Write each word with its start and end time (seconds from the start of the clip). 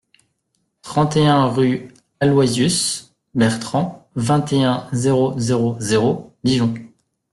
trente 0.81 1.15
et 1.15 1.27
un 1.27 1.45
rue 1.45 1.89
Aloysius 2.21 3.13
Bertrand, 3.35 4.09
vingt 4.15 4.51
et 4.51 4.63
un, 4.63 4.87
zéro 4.93 5.37
zéro 5.37 5.75
zéro, 5.79 6.33
Dijon 6.43 6.73